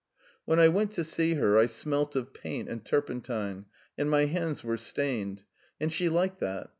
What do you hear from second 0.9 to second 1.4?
at